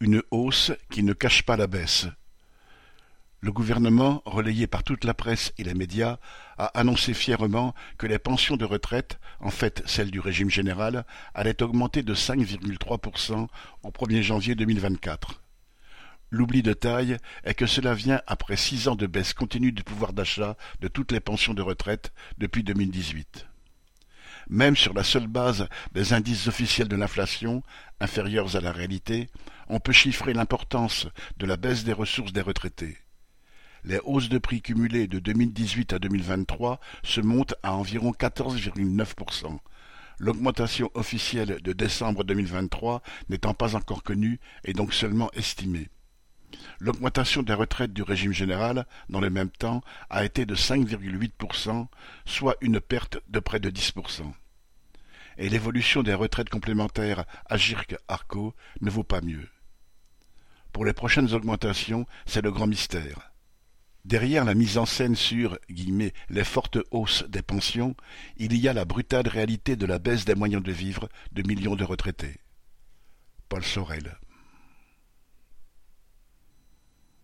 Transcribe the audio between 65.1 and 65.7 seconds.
sur